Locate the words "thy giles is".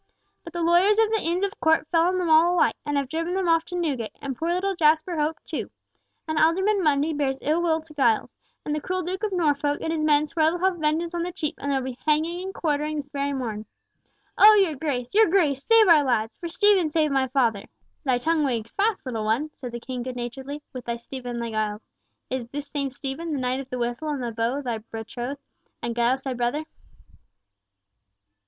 21.43-22.47